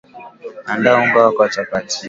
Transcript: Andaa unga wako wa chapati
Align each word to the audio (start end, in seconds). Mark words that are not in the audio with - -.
Andaa 0.65 0.97
unga 1.01 1.23
wako 1.25 1.41
wa 1.41 1.49
chapati 1.49 1.99